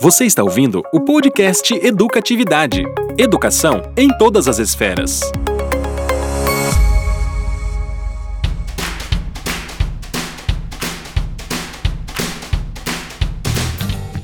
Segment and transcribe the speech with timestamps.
[0.00, 2.84] Você está ouvindo o podcast Educatividade.
[3.16, 5.20] Educação em todas as esferas.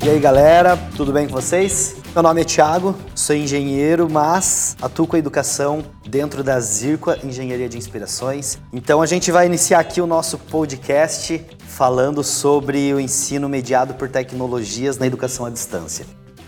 [0.05, 1.95] E aí galera, tudo bem com vocês?
[2.13, 7.67] Meu nome é Thiago, sou engenheiro, mas atuo com a educação dentro da Zirqua Engenharia
[7.67, 8.59] de Inspirações.
[8.71, 14.07] Então a gente vai iniciar aqui o nosso podcast falando sobre o ensino mediado por
[14.07, 16.05] tecnologias na educação à distância.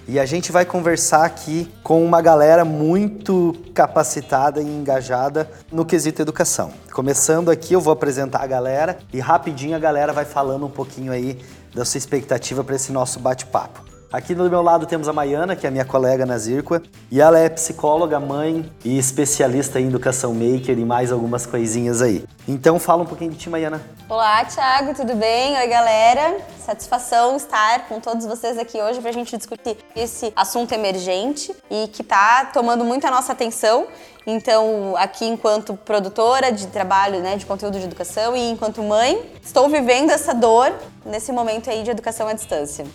[0.07, 6.21] E a gente vai conversar aqui com uma galera muito capacitada e engajada no quesito
[6.21, 6.71] educação.
[6.93, 11.11] Começando aqui, eu vou apresentar a galera e rapidinho a galera vai falando um pouquinho
[11.11, 11.37] aí
[11.77, 13.85] da sua expectativa para esse nosso bate-papo.
[14.11, 16.81] Aqui do meu lado temos a Maiana, que é minha colega na Zirqua,
[17.11, 22.25] e ela é psicóloga, mãe e especialista em educação maker e mais algumas coisinhas aí.
[22.47, 23.81] Então fala um pouquinho de ti, Maiana.
[24.09, 25.55] Olá, Thiago, tudo bem?
[25.57, 26.37] Oi, galera.
[26.65, 31.87] Satisfação estar com todos vocês aqui hoje para a gente discutir esse assunto emergente e
[31.89, 33.87] que está tomando muito a nossa atenção.
[34.25, 39.69] Então, aqui enquanto produtora de trabalho, né, de conteúdo de educação e enquanto mãe, estou
[39.69, 40.73] vivendo essa dor
[41.07, 42.85] nesse momento aí de educação à distância.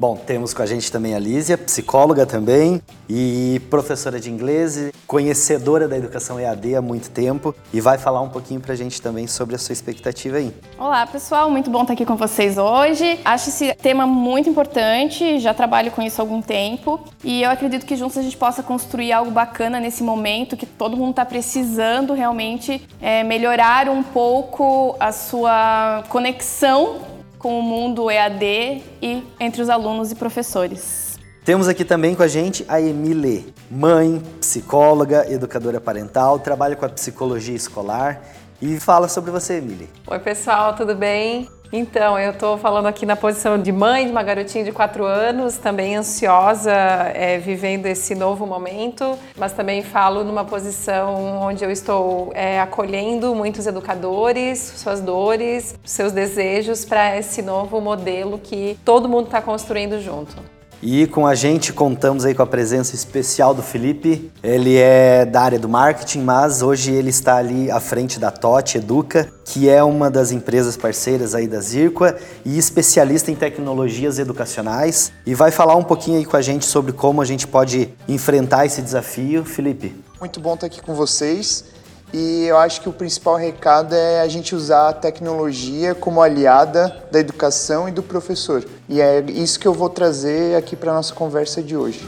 [0.00, 5.86] Bom, temos com a gente também a Lísia, psicóloga também e professora de inglês, conhecedora
[5.86, 9.56] da educação EAD há muito tempo e vai falar um pouquinho pra gente também sobre
[9.56, 10.54] a sua expectativa aí.
[10.78, 13.20] Olá, pessoal, muito bom estar aqui com vocês hoje.
[13.22, 17.84] Acho esse tema muito importante, já trabalho com isso há algum tempo e eu acredito
[17.84, 22.14] que juntos a gente possa construir algo bacana nesse momento que todo mundo está precisando
[22.14, 29.70] realmente é, melhorar um pouco a sua conexão com o mundo EAD e entre os
[29.70, 31.18] alunos e professores.
[31.42, 36.88] Temos aqui também com a gente a Emile, mãe, psicóloga, educadora parental, trabalha com a
[36.90, 38.22] psicologia escolar
[38.60, 39.88] e fala sobre você, Emile.
[40.06, 41.48] Oi, pessoal, tudo bem?
[41.72, 45.56] Então, eu estou falando aqui na posição de mãe de uma garotinha de 4 anos,
[45.56, 52.32] também ansiosa, é, vivendo esse novo momento, mas também falo numa posição onde eu estou
[52.34, 59.26] é, acolhendo muitos educadores, suas dores, seus desejos para esse novo modelo que todo mundo
[59.26, 60.59] está construindo junto.
[60.82, 64.30] E com a gente contamos aí com a presença especial do Felipe.
[64.42, 68.78] Ele é da área do marketing, mas hoje ele está ali à frente da TOT
[68.78, 75.12] Educa, que é uma das empresas parceiras aí da Zirqua e especialista em tecnologias educacionais.
[75.26, 78.64] E vai falar um pouquinho aí com a gente sobre como a gente pode enfrentar
[78.64, 79.44] esse desafio.
[79.44, 79.94] Felipe.
[80.18, 81.64] Muito bom estar aqui com vocês.
[82.12, 87.04] E eu acho que o principal recado é a gente usar a tecnologia como aliada
[87.10, 88.64] da educação e do professor.
[88.88, 92.04] E é isso que eu vou trazer aqui para a nossa conversa de hoje.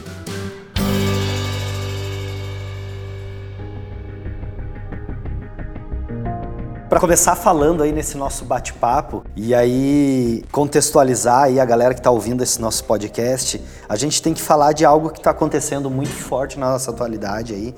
[6.92, 12.10] Para começar falando aí nesse nosso bate-papo e aí contextualizar aí a galera que está
[12.10, 13.58] ouvindo esse nosso podcast,
[13.88, 17.54] a gente tem que falar de algo que está acontecendo muito forte na nossa atualidade
[17.54, 17.74] aí,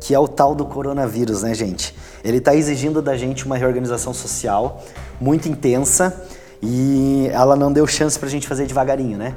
[0.00, 1.94] que é o tal do coronavírus, né, gente?
[2.22, 4.82] Ele está exigindo da gente uma reorganização social
[5.20, 6.24] muito intensa
[6.62, 9.34] e ela não deu chance para a gente fazer devagarinho, né?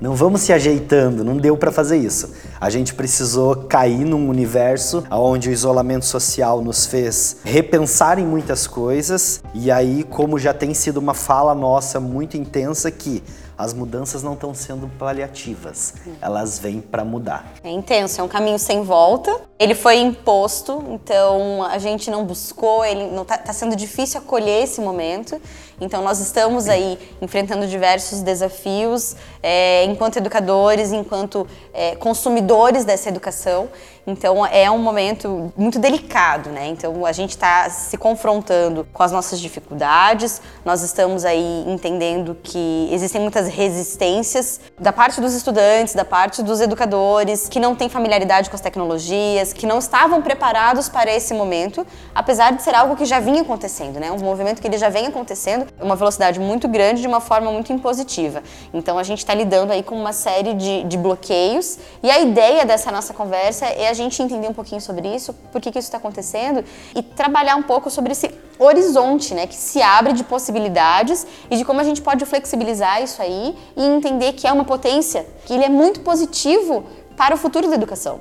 [0.00, 2.32] Não vamos se ajeitando, não deu para fazer isso.
[2.60, 8.68] A gente precisou cair num universo onde o isolamento social nos fez repensar em muitas
[8.68, 13.24] coisas, e aí, como já tem sido uma fala nossa muito intensa, que
[13.58, 17.54] as mudanças não estão sendo paliativas, elas vêm para mudar.
[17.64, 19.36] É intenso, é um caminho sem volta.
[19.58, 24.62] Ele foi imposto, então a gente não buscou, ele não tá, tá sendo difícil acolher
[24.62, 25.40] esse momento.
[25.80, 31.44] Então nós estamos aí enfrentando diversos desafios é, enquanto educadores, enquanto
[31.74, 33.68] é, consumidores dessa educação.
[34.08, 36.68] Então é um momento muito delicado, né?
[36.68, 42.88] Então a gente está se confrontando com as nossas dificuldades, nós estamos aí entendendo que
[42.90, 48.48] existem muitas resistências da parte dos estudantes, da parte dos educadores, que não têm familiaridade
[48.48, 53.04] com as tecnologias, que não estavam preparados para esse momento, apesar de ser algo que
[53.04, 54.10] já vinha acontecendo, né?
[54.10, 57.74] Um movimento que ele já vem acontecendo, uma velocidade muito grande, de uma forma muito
[57.74, 58.42] impositiva.
[58.72, 62.64] Então a gente está lidando aí com uma série de, de bloqueios e a ideia
[62.64, 65.88] dessa nossa conversa é a gente entender um pouquinho sobre isso, por que, que isso
[65.88, 66.64] está acontecendo
[66.94, 71.64] e trabalhar um pouco sobre esse horizonte, né, que se abre de possibilidades e de
[71.64, 75.64] como a gente pode flexibilizar isso aí e entender que é uma potência, que ele
[75.64, 76.84] é muito positivo
[77.16, 78.20] para o futuro da educação.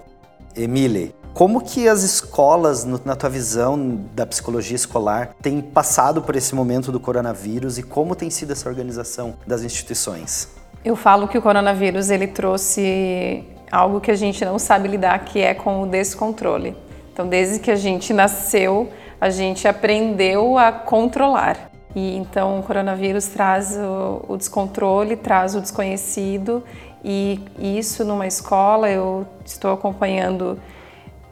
[0.55, 6.55] Emile, como que as escolas, na tua visão da psicologia escolar, têm passado por esse
[6.55, 10.49] momento do coronavírus e como tem sido essa organização das instituições?
[10.83, 15.39] Eu falo que o coronavírus ele trouxe algo que a gente não sabe lidar, que
[15.39, 16.75] é com o descontrole.
[17.11, 21.71] Então, desde que a gente nasceu, a gente aprendeu a controlar.
[21.95, 26.63] E então o coronavírus traz o, o descontrole, traz o desconhecido
[27.03, 30.59] e isso numa escola eu estou acompanhando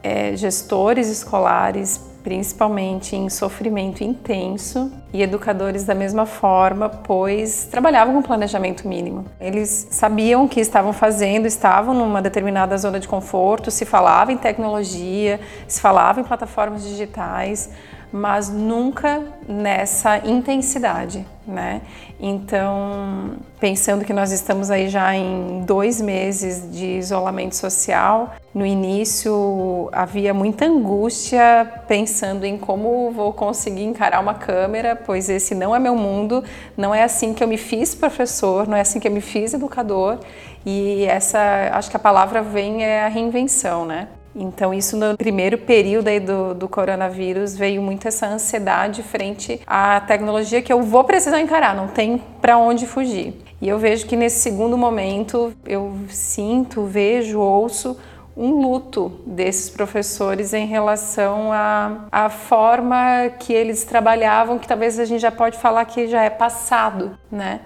[0.02, 8.20] é, gestores escolares, principalmente em sofrimento intenso, e educadores da mesma forma, pois trabalhavam com
[8.20, 9.26] planejamento mínimo.
[9.40, 14.36] Eles sabiam o que estavam fazendo, estavam numa determinada zona de conforto, se falava em
[14.36, 15.38] tecnologia,
[15.68, 17.70] se falava em plataformas digitais,
[18.12, 21.80] mas nunca nessa intensidade, né?
[22.18, 29.90] Então, pensando que nós estamos aí já em dois meses de isolamento social, no início
[29.92, 35.78] havia muita angústia pensando em como vou conseguir encarar uma câmera, pois esse não é
[35.78, 36.42] meu mundo,
[36.74, 39.52] não é assim que eu me fiz professor, não é assim que eu me fiz
[39.52, 40.18] educador,
[40.64, 44.08] e essa, acho que a palavra vem é a reinvenção, né?
[44.38, 49.98] Então, isso no primeiro período aí do, do coronavírus veio muito essa ansiedade frente à
[49.98, 53.34] tecnologia que eu vou precisar encarar, não tem para onde fugir.
[53.62, 57.96] E eu vejo que nesse segundo momento eu sinto, vejo, ouço
[58.36, 65.06] um luto desses professores em relação à, à forma que eles trabalhavam, que talvez a
[65.06, 67.60] gente já pode falar que já é passado, né?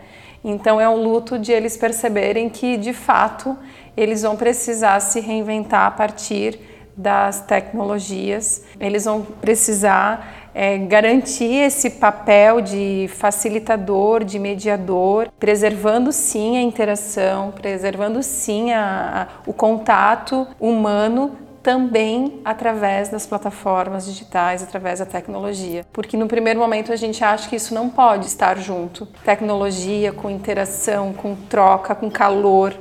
[0.45, 3.59] Então é um luto de eles perceberem que de fato
[3.97, 6.59] eles vão precisar se reinventar a partir
[6.97, 16.59] das tecnologias, eles vão precisar é, garantir esse papel de facilitador, de mediador, preservando sim
[16.59, 24.99] a interação, preservando sim a, a, o contato humano também através das plataformas digitais, através
[24.99, 25.85] da tecnologia.
[25.93, 29.07] Porque no primeiro momento a gente acha que isso não pode estar junto.
[29.25, 32.75] Tecnologia com interação, com troca, com calor,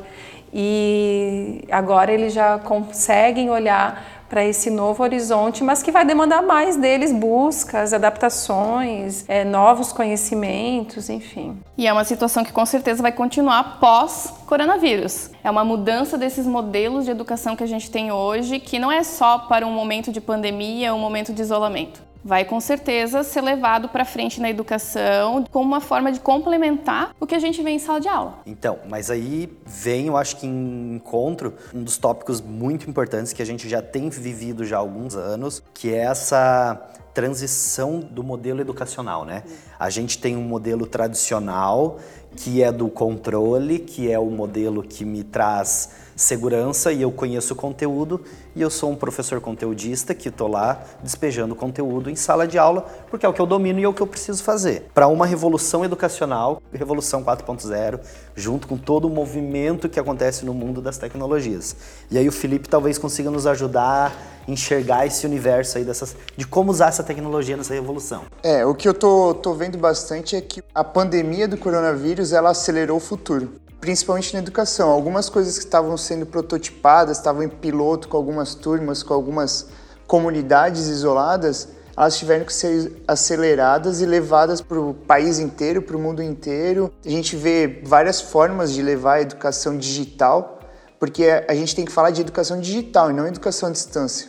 [0.54, 6.76] e agora eles já conseguem olhar para esse novo horizonte, mas que vai demandar mais
[6.76, 11.58] deles buscas, adaptações, é, novos conhecimentos, enfim.
[11.76, 15.32] E é uma situação que com certeza vai continuar pós-coronavírus.
[15.44, 19.04] É uma mudança desses modelos de educação que a gente tem hoje, que não é
[19.04, 23.90] só para um momento de pandemia, um momento de isolamento vai com certeza ser levado
[23.90, 27.80] para frente na educação como uma forma de complementar o que a gente vê em
[27.80, 28.40] sala de aula.
[28.46, 33.42] Então, mas aí vem, eu acho que em encontro, um dos tópicos muito importantes que
[33.42, 38.62] a gente já tem vivido já há alguns anos, que é essa transição do modelo
[38.62, 39.44] educacional, né?
[39.80, 42.00] A gente tem um modelo tradicional
[42.36, 47.54] que é do controle, que é o modelo que me traz segurança e eu conheço
[47.54, 48.22] o conteúdo
[48.54, 52.82] e eu sou um professor conteudista que estou lá despejando conteúdo em sala de aula
[53.10, 54.90] porque é o que eu domino e é o que eu preciso fazer.
[54.94, 58.02] Para uma revolução educacional, revolução 4.0,
[58.36, 61.76] junto com todo o movimento que acontece no mundo das tecnologias.
[62.12, 64.14] E aí o Felipe talvez consiga nos ajudar
[64.52, 68.24] enxergar esse universo aí dessas, de como usar essa tecnologia nessa revolução.
[68.44, 72.50] É, o que eu tô, tô vendo bastante é que a pandemia do coronavírus ela
[72.50, 73.50] acelerou o futuro
[73.80, 74.90] principalmente na educação.
[74.90, 79.68] Algumas coisas que estavam sendo prototipadas, estavam em piloto com algumas turmas, com algumas
[80.06, 86.00] comunidades isoladas, elas tiveram que ser aceleradas e levadas para o país inteiro, para o
[86.00, 86.94] mundo inteiro.
[87.06, 90.60] A gente vê várias formas de levar a educação digital,
[90.98, 94.29] porque a gente tem que falar de educação digital e não educação à distância.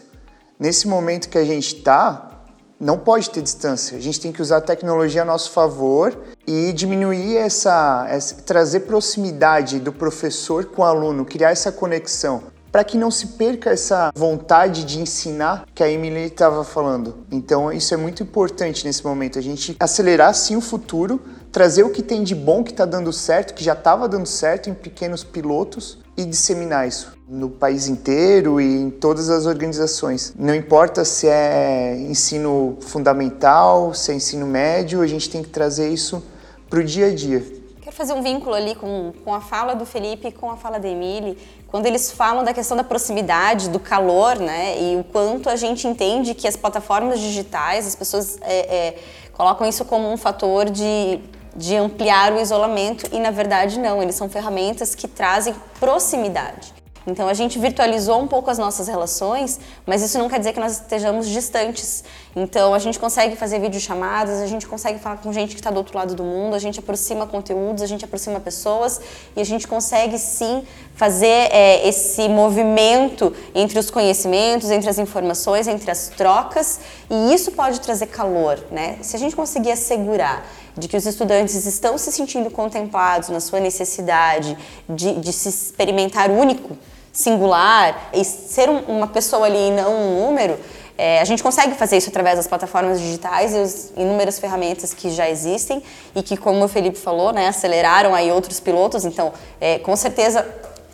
[0.60, 2.42] Nesse momento que a gente está,
[2.78, 3.96] não pode ter distância.
[3.96, 6.14] A gente tem que usar a tecnologia a nosso favor
[6.46, 12.84] e diminuir essa, essa trazer proximidade do professor com o aluno, criar essa conexão para
[12.84, 17.26] que não se perca essa vontade de ensinar que a Emily estava falando.
[17.32, 21.90] Então, isso é muito importante nesse momento, a gente acelerar sim o futuro, trazer o
[21.90, 25.24] que tem de bom que está dando certo, que já estava dando certo em pequenos
[25.24, 30.34] pilotos e disseminar isso no país inteiro e em todas as organizações.
[30.38, 35.88] Não importa se é ensino fundamental, se é ensino médio, a gente tem que trazer
[35.88, 36.22] isso
[36.68, 37.44] para o dia a dia.
[37.80, 40.78] Quero fazer um vínculo ali com, com a fala do Felipe e com a fala
[40.78, 45.48] da Emile, quando eles falam da questão da proximidade, do calor, né, e o quanto
[45.48, 48.98] a gente entende que as plataformas digitais, as pessoas é, é,
[49.32, 51.20] colocam isso como um fator de
[51.54, 56.80] de ampliar o isolamento e na verdade não, eles são ferramentas que trazem proximidade.
[57.06, 60.60] Então a gente virtualizou um pouco as nossas relações, mas isso não quer dizer que
[60.60, 62.04] nós estejamos distantes.
[62.36, 65.78] Então a gente consegue fazer videochamadas, a gente consegue falar com gente que está do
[65.78, 69.00] outro lado do mundo, a gente aproxima conteúdos, a gente aproxima pessoas
[69.34, 70.62] e a gente consegue sim
[70.94, 77.52] fazer é, esse movimento entre os conhecimentos, entre as informações, entre as trocas e isso
[77.52, 78.98] pode trazer calor, né?
[79.00, 80.44] Se a gente conseguir assegurar
[80.80, 84.56] de que os estudantes estão se sentindo contemplados na sua necessidade
[84.88, 86.76] de, de se experimentar único,
[87.12, 90.58] singular, e ser um, uma pessoa ali e não um número,
[91.02, 95.08] É, a gente consegue fazer isso através das plataformas digitais e as inúmeras ferramentas que
[95.18, 95.82] já existem
[96.14, 99.06] e que, como o Felipe falou, né, aceleraram aí outros pilotos.
[99.06, 100.44] Então, é, com certeza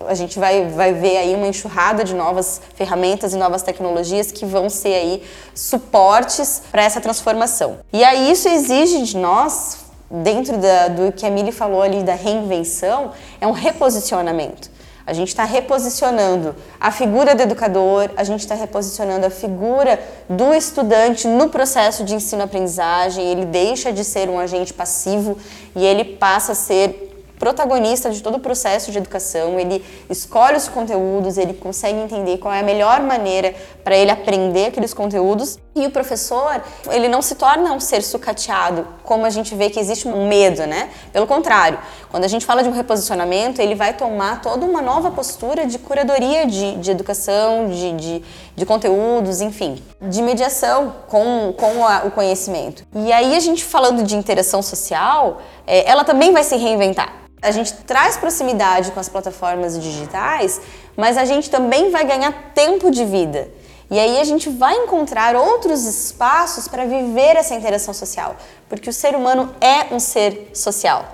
[0.07, 4.45] a gente vai, vai ver aí uma enxurrada de novas ferramentas e novas tecnologias que
[4.45, 5.23] vão ser aí
[5.55, 7.79] suportes para essa transformação.
[7.93, 9.79] E aí isso exige de nós,
[10.11, 14.77] dentro da, do que a Mili falou ali da reinvenção, é um reposicionamento.
[15.07, 20.53] A gente está reposicionando a figura do educador, a gente está reposicionando a figura do
[20.53, 23.25] estudante no processo de ensino-aprendizagem.
[23.25, 25.39] Ele deixa de ser um agente passivo
[25.77, 27.06] e ele passa a ser
[27.39, 32.53] protagonista de todo o processo de educação, ele escolhe os conteúdos, ele consegue entender qual
[32.53, 35.59] é a melhor maneira para ele aprender aqueles conteúdos.
[35.77, 39.79] E o professor, ele não se torna um ser sucateado, como a gente vê que
[39.79, 40.89] existe um medo, né?
[41.13, 41.79] Pelo contrário,
[42.11, 45.79] quando a gente fala de um reposicionamento, ele vai tomar toda uma nova postura de
[45.79, 48.23] curadoria de, de educação, de, de,
[48.57, 52.83] de conteúdos, enfim, de mediação com, com a, o conhecimento.
[52.95, 57.13] E aí a gente falando de interação social, é, ela também vai se reinventar.
[57.43, 60.59] A gente traz proximidade com as plataformas digitais,
[60.97, 63.47] mas a gente também vai ganhar tempo de vida.
[63.91, 68.37] E aí a gente vai encontrar outros espaços para viver essa interação social,
[68.69, 71.05] porque o ser humano é um ser social.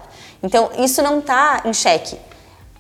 [0.43, 2.19] Então isso não está em xeque.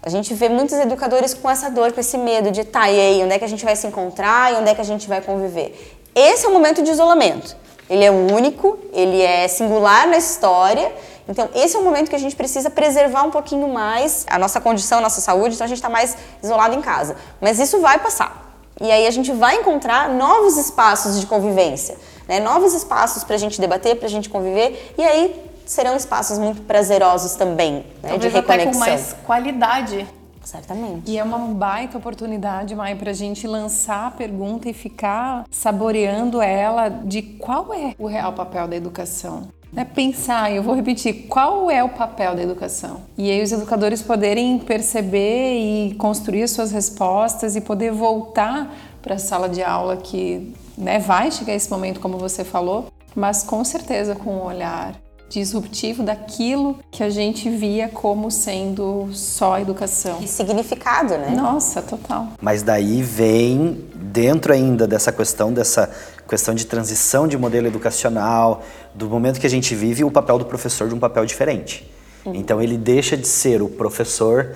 [0.03, 3.23] A gente vê muitos educadores com essa dor, com esse medo de tá, e aí,
[3.23, 5.21] onde é que a gente vai se encontrar e onde é que a gente vai
[5.21, 5.97] conviver?
[6.15, 7.57] Esse é o momento de isolamento.
[7.89, 10.91] Ele é único, ele é singular na história
[11.29, 14.61] então, esse é um momento que a gente precisa preservar um pouquinho mais a nossa
[14.61, 17.17] condição, a nossa saúde, então a gente está mais isolado em casa.
[17.41, 18.52] Mas isso vai passar.
[18.81, 22.41] E aí a gente vai encontrar novos espaços de convivência, né?
[22.41, 26.63] novos espaços para a gente debater, para a gente conviver, e aí serão espaços muito
[26.63, 28.19] prazerosos também, né?
[28.19, 28.55] De reconexão.
[28.55, 30.07] Até com mais qualidade.
[30.45, 31.09] Certamente.
[31.09, 36.43] E é uma baita oportunidade, Mai, para a gente lançar a pergunta e ficar saboreando
[36.43, 41.71] ela de qual é o real papel da educação né, pensar, eu vou repetir, qual
[41.71, 43.01] é o papel da educação?
[43.17, 49.19] E aí os educadores poderem perceber e construir suas respostas e poder voltar para a
[49.19, 52.87] sala de aula que né, vai chegar esse momento, como você falou,
[53.17, 54.95] mas com certeza com um olhar
[55.29, 60.19] disruptivo daquilo que a gente via como sendo só educação.
[60.21, 61.31] E significado, né?
[61.31, 62.29] Nossa, total.
[62.41, 65.91] Mas daí vem dentro ainda dessa questão dessa
[66.29, 68.63] questão de transição de modelo educacional,
[68.95, 71.91] do momento que a gente vive, o papel do professor de um papel diferente.
[72.25, 72.35] Uhum.
[72.35, 74.55] Então ele deixa de ser o professor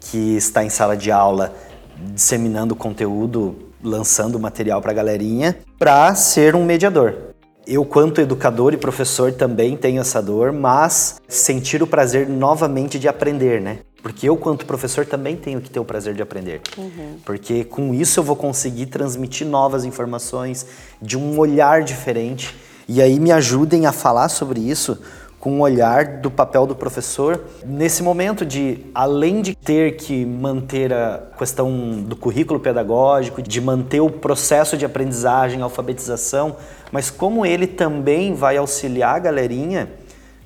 [0.00, 1.52] que está em sala de aula
[2.14, 7.14] disseminando conteúdo, lançando material para a galerinha, para ser um mediador.
[7.66, 13.08] Eu, quanto educador e professor, também tenho essa dor, mas sentir o prazer novamente de
[13.08, 13.80] aprender, né?
[14.08, 16.62] Porque eu, quanto professor, também tenho que ter o prazer de aprender.
[16.78, 17.18] Uhum.
[17.26, 20.64] Porque com isso eu vou conseguir transmitir novas informações
[21.00, 22.56] de um olhar diferente.
[22.88, 24.98] E aí me ajudem a falar sobre isso
[25.38, 30.90] com um olhar do papel do professor nesse momento de, além de ter que manter
[30.90, 36.56] a questão do currículo pedagógico, de manter o processo de aprendizagem, alfabetização,
[36.90, 39.90] mas como ele também vai auxiliar a galerinha,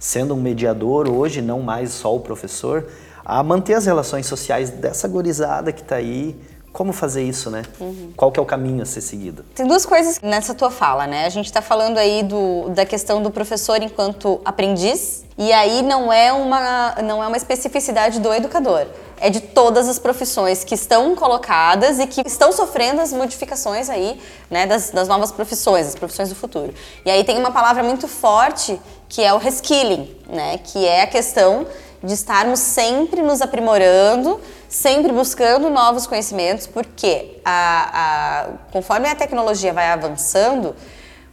[0.01, 2.89] sendo um mediador hoje, não mais só o professor,
[3.25, 6.37] a manter as relações sociais dessa gorizada que está aí.
[6.73, 7.65] Como fazer isso, né?
[7.79, 8.15] Uhum.
[8.17, 9.45] Qual que é o caminho a ser seguido?
[9.55, 11.27] Tem duas coisas nessa tua fala, né?
[11.27, 16.11] A gente está falando aí do, da questão do professor enquanto aprendiz, e aí não
[16.11, 18.87] é uma, não é uma especificidade do educador
[19.23, 24.21] é de todas as profissões que estão colocadas e que estão sofrendo as modificações aí,
[24.51, 26.75] né, das, das novas profissões, as profissões do futuro.
[27.05, 31.07] E aí tem uma palavra muito forte que é o reskilling, né, que é a
[31.07, 31.65] questão
[32.03, 39.73] de estarmos sempre nos aprimorando, sempre buscando novos conhecimentos, porque a, a, conforme a tecnologia
[39.73, 40.75] vai avançando,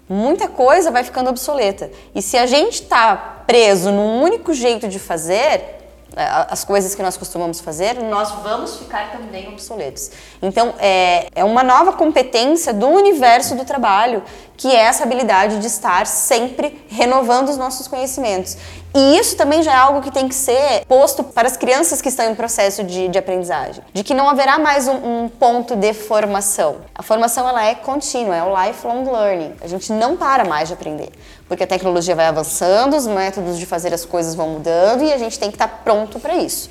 [0.07, 1.89] muita coisa vai ficando obsoleta.
[2.13, 5.79] E se a gente está preso num único jeito de fazer,
[6.15, 10.09] é, as coisas que nós costumamos fazer, nós vamos ficar também obsoletos.
[10.41, 14.23] Então, é, é uma nova competência do universo do trabalho,
[14.57, 18.57] que é essa habilidade de estar sempre renovando os nossos conhecimentos.
[18.93, 22.09] E isso também já é algo que tem que ser posto para as crianças que
[22.09, 25.93] estão em processo de, de aprendizagem, de que não haverá mais um, um, ponto de
[25.93, 26.77] formação.
[26.95, 29.53] A formação ela é contínua, é o lifelong learning.
[29.61, 31.11] A gente não para mais de aprender,
[31.47, 35.17] porque a tecnologia vai avançando, os métodos de fazer as coisas vão mudando e a
[35.17, 36.69] gente tem que estar pronto para isso.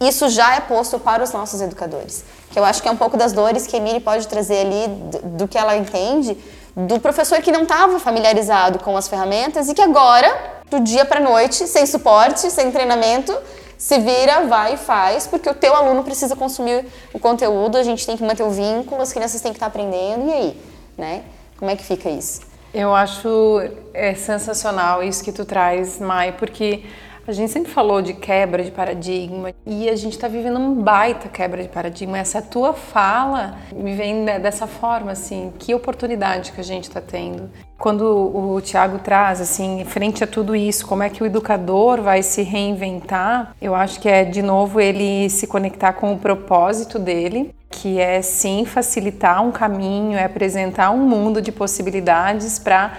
[0.00, 3.16] Isso já é posto para os nossos educadores, que eu acho que é um pouco
[3.16, 6.38] das dores que a Emily pode trazer ali do, do que ela entende
[6.74, 11.20] do professor que não estava familiarizado com as ferramentas e que agora do dia para
[11.20, 13.36] noite, sem suporte, sem treinamento,
[13.76, 18.04] se vira, vai e faz, porque o teu aluno precisa consumir o conteúdo, a gente
[18.04, 20.60] tem que manter o vínculo, as crianças têm que estar aprendendo, e aí,
[20.96, 21.22] né?
[21.56, 22.40] Como é que fica isso?
[22.74, 23.60] Eu acho
[23.94, 26.84] é sensacional isso que tu traz, Mai, porque
[27.28, 31.28] a gente sempre falou de quebra de paradigma e a gente está vivendo um baita
[31.28, 32.16] quebra de paradigma.
[32.16, 37.50] Essa tua fala me vem dessa forma, assim, que oportunidade que a gente está tendo.
[37.76, 42.22] Quando o Tiago traz, assim, frente a tudo isso, como é que o educador vai
[42.22, 47.54] se reinventar, eu acho que é, de novo, ele se conectar com o propósito dele,
[47.70, 52.94] que é sim facilitar um caminho, é apresentar um mundo de possibilidades para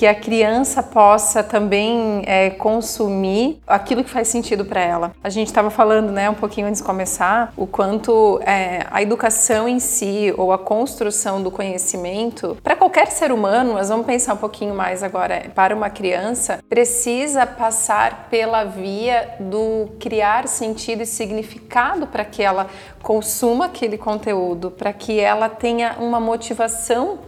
[0.00, 5.12] que a criança possa também é, consumir aquilo que faz sentido para ela.
[5.22, 9.68] A gente estava falando, né, um pouquinho antes de começar, o quanto é, a educação
[9.68, 14.38] em si ou a construção do conhecimento para qualquer ser humano, mas vamos pensar um
[14.38, 22.06] pouquinho mais agora para uma criança, precisa passar pela via do criar sentido e significado
[22.06, 22.68] para que ela
[23.02, 27.18] consuma aquele conteúdo, para que ela tenha uma motivação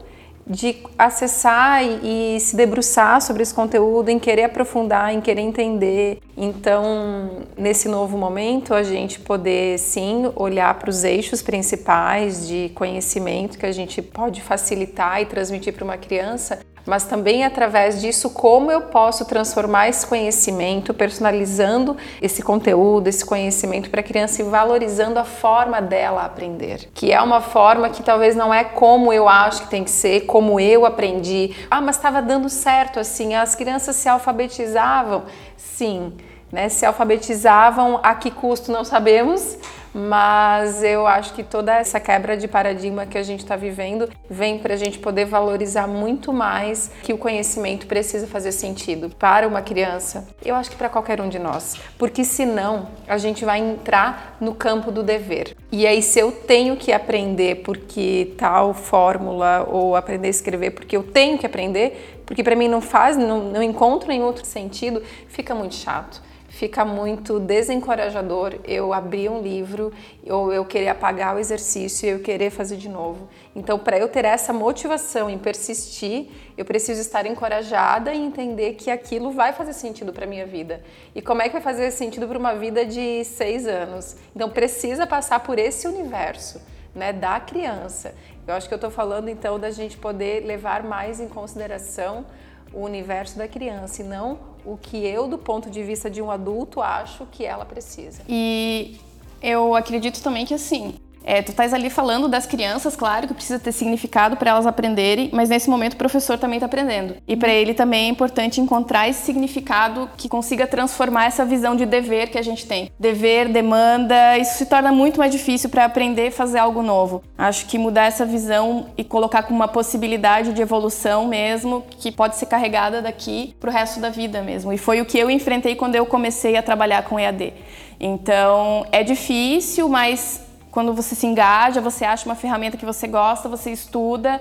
[0.47, 6.19] de acessar e, se debruçar sobre esse conteúdo, em querer aprofundar, em querer entender.
[6.37, 13.59] Então, nesse novo momento, a gente poder sim olhar para os eixos principais de conhecimento
[13.59, 18.71] que a gente pode facilitar e transmitir para uma criança, mas também através disso como
[18.71, 25.19] eu posso transformar esse conhecimento, personalizando esse conteúdo, esse conhecimento para a criança e valorizando
[25.19, 29.63] a forma dela aprender, que é uma forma que talvez não é como eu acho
[29.63, 31.55] que tem que ser, como eu aprendi.
[31.71, 35.25] Ah, mas estava dando certo assim, as crianças se alfabetizavam.
[35.57, 36.13] Sim,
[36.53, 36.69] né?
[36.69, 39.57] Se alfabetizavam a que custo não sabemos,
[39.95, 44.59] mas eu acho que toda essa quebra de paradigma que a gente está vivendo vem
[44.59, 49.61] para a gente poder valorizar muito mais que o conhecimento precisa fazer sentido para uma
[49.61, 50.27] criança.
[50.45, 54.55] Eu acho que para qualquer um de nós, porque senão a gente vai entrar no
[54.55, 55.55] campo do dever.
[55.71, 60.97] E aí se eu tenho que aprender porque tal fórmula ou aprender a escrever porque
[60.97, 65.03] eu tenho que aprender, porque para mim não faz, não, não encontro em outro sentido,
[65.29, 69.91] fica muito chato fica muito desencorajador eu abrir um livro
[70.29, 73.27] ou eu querer apagar o exercício e eu querer fazer de novo.
[73.57, 78.91] Então, para eu ter essa motivação em persistir, eu preciso estar encorajada e entender que
[78.91, 80.83] aquilo vai fazer sentido para minha vida.
[81.15, 84.15] E como é que vai fazer sentido para uma vida de seis anos?
[84.37, 86.61] Então, precisa passar por esse universo.
[86.95, 88.15] Né, da criança.
[88.47, 92.27] Eu acho que eu estou falando então da gente poder levar mais em consideração
[92.71, 96.31] o universo da criança e não o que eu, do ponto de vista de um
[96.31, 98.23] adulto, acho que ela precisa.
[98.29, 98.99] E
[99.43, 103.59] eu acredito também que assim, é, tu estás ali falando das crianças, claro que precisa
[103.59, 107.17] ter significado para elas aprenderem, mas nesse momento o professor também está aprendendo.
[107.27, 111.87] E para ele também é importante encontrar esse significado que consiga transformar essa visão de
[111.87, 112.91] dever que a gente tem.
[112.99, 117.23] Dever, demanda, isso se torna muito mais difícil para aprender a fazer algo novo.
[117.37, 122.37] Acho que mudar essa visão e colocar como uma possibilidade de evolução mesmo, que pode
[122.37, 124.73] ser carregada daqui para o resto da vida mesmo.
[124.73, 127.53] E foi o que eu enfrentei quando eu comecei a trabalhar com EAD.
[128.01, 130.41] Então é difícil, mas
[130.73, 134.41] quando você se engaja, você acha uma ferramenta que você gosta, você estuda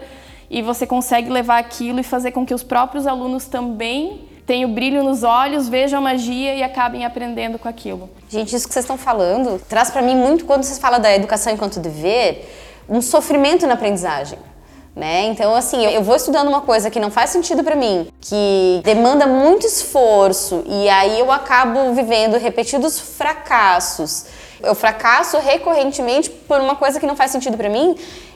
[0.50, 5.04] e você consegue levar aquilo e fazer com que os próprios alunos também tenham brilho
[5.04, 8.10] nos olhos, vejam a magia e acabem aprendendo com aquilo.
[8.30, 11.52] Gente, isso que vocês estão falando traz para mim muito quando vocês falam da educação
[11.52, 12.50] enquanto dever,
[12.88, 14.40] um sofrimento na aprendizagem.
[14.96, 15.24] Né?
[15.26, 19.26] Então, assim, eu vou estudando uma coisa que não faz sentido para mim, que demanda
[19.28, 24.26] muito esforço, e aí eu acabo vivendo repetidos fracassos
[24.64, 27.96] eu fracasso recorrentemente por uma coisa que não faz sentido para mim,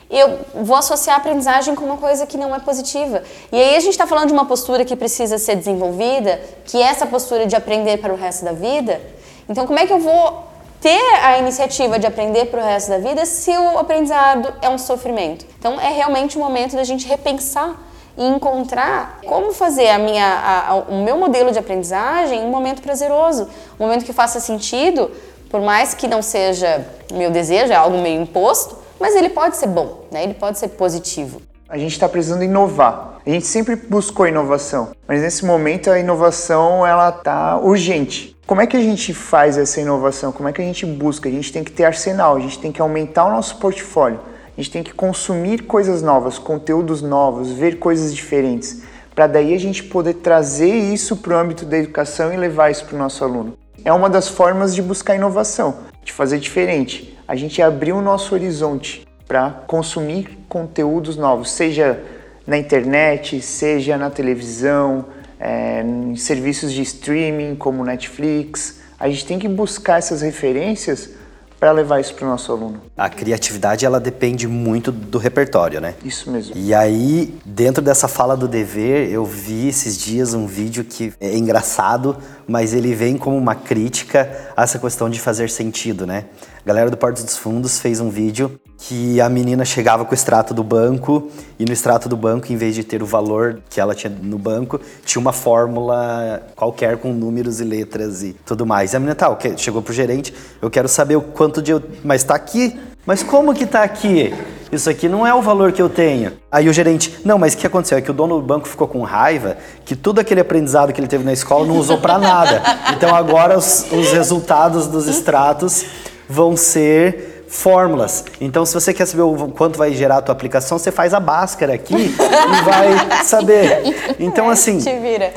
[0.10, 3.24] eu vou associar a aprendizagem com uma coisa que não é positiva.
[3.52, 6.86] E aí a gente está falando de uma postura que precisa ser desenvolvida, que é
[6.86, 9.02] essa postura de aprender para o resto da vida.
[9.50, 10.44] Então, como é que eu vou
[10.80, 14.78] ter a iniciativa de aprender para o resto da vida se o aprendizado é um
[14.78, 15.46] sofrimento?
[15.58, 17.76] Então, é realmente o momento da gente repensar
[18.18, 22.82] e encontrar como fazer a minha, a, a, o meu modelo de aprendizagem um momento
[22.82, 25.12] prazeroso, um momento que faça sentido
[25.50, 29.68] por mais que não seja meu desejo, é algo meio imposto, mas ele pode ser
[29.68, 30.24] bom, né?
[30.24, 31.42] ele pode ser positivo.
[31.68, 33.20] A gente está precisando inovar.
[33.26, 38.38] A gente sempre buscou inovação, mas nesse momento a inovação ela está urgente.
[38.46, 40.32] Como é que a gente faz essa inovação?
[40.32, 41.28] Como é que a gente busca?
[41.28, 44.20] A gente tem que ter arsenal, a gente tem que aumentar o nosso portfólio,
[44.56, 48.84] a gente tem que consumir coisas novas, conteúdos novos, ver coisas diferentes,
[49.16, 52.86] para daí a gente poder trazer isso para o âmbito da educação e levar isso
[52.86, 57.16] para o nosso aluno é uma das formas de buscar inovação, de fazer diferente.
[57.28, 62.02] A gente abrir o nosso horizonte para consumir conteúdos novos, seja
[62.48, 65.06] na internet, seja na televisão,
[65.40, 68.80] é, em serviços de streaming como Netflix.
[69.00, 71.12] A gente tem que buscar essas referências
[71.60, 72.82] para levar isso para o nosso aluno.
[72.98, 75.96] A criatividade ela depende muito do repertório, né?
[76.04, 76.54] Isso mesmo.
[76.56, 81.36] E aí, dentro dessa fala do dever, eu vi esses dias um vídeo que é
[81.36, 86.26] engraçado, mas ele vem como uma crítica a essa questão de fazer sentido, né?
[86.64, 90.14] A galera do Porto dos Fundos fez um vídeo que a menina chegava com o
[90.14, 93.80] extrato do banco e no extrato do banco, em vez de ter o valor que
[93.80, 98.94] ela tinha no banco, tinha uma fórmula qualquer com números e letras e tudo mais.
[98.94, 101.82] E a menina tá, chegou pro gerente, eu quero saber o quanto de eu...
[102.04, 102.80] Mas tá aqui.
[103.06, 104.34] Mas como que tá aqui?
[104.72, 106.34] Isso aqui não é o valor que eu tenho.
[106.52, 107.98] Aí o gerente, não, mas o que aconteceu?
[107.98, 111.08] É que o dono do banco ficou com raiva que tudo aquele aprendizado que ele
[111.08, 112.62] teve na escola não usou para nada.
[112.96, 115.86] Então agora os, os resultados dos extratos
[116.28, 118.26] vão ser fórmulas.
[118.42, 121.20] Então, se você quer saber o quanto vai gerar a tua aplicação, você faz a
[121.20, 124.16] Bhaskara aqui e vai saber.
[124.20, 125.32] Então, assim, Te vira.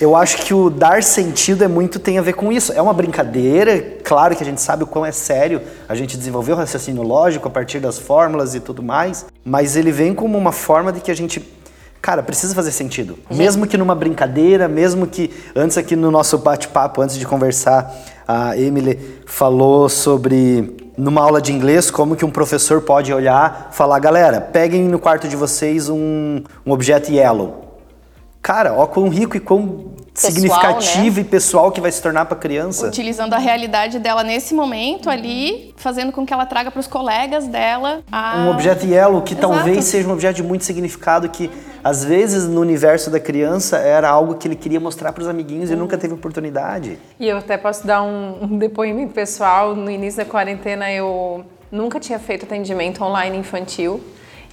[0.00, 2.72] Eu acho que o dar sentido é muito tem a ver com isso.
[2.72, 6.52] É uma brincadeira, claro que a gente sabe o quão é sério a gente desenvolver
[6.52, 10.52] o raciocínio lógico a partir das fórmulas e tudo mais, mas ele vem como uma
[10.52, 11.60] forma de que a gente
[12.02, 13.18] Cara, precisa fazer sentido.
[13.30, 17.94] Mesmo que numa brincadeira, mesmo que antes aqui no nosso bate-papo, antes de conversar,
[18.26, 23.98] a Emily falou sobre numa aula de inglês como que um professor pode olhar, falar,
[23.98, 27.69] galera, peguem no quarto de vocês um, um objeto yellow.
[28.42, 31.22] Cara, ó quão rico e quão Pessoal, significativo né?
[31.22, 32.88] e pessoal que vai se tornar para criança.
[32.88, 37.46] Utilizando a realidade dela nesse momento ali, fazendo com que ela traga para os colegas
[37.46, 38.38] dela a...
[38.38, 39.48] Um objeto yellow que Exato.
[39.48, 41.50] talvez seja um objeto de muito significado que
[41.82, 45.70] às vezes no universo da criança era algo que ele queria mostrar para os amiguinhos
[45.70, 46.98] e nunca teve oportunidade.
[47.18, 49.74] E eu até posso dar um, um depoimento pessoal.
[49.74, 54.00] No início da quarentena, eu nunca tinha feito atendimento online infantil.